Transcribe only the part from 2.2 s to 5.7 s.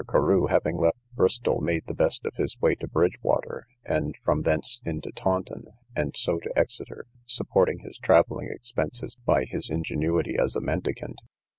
of his way to Bridgewater, and from thence unto Taunton,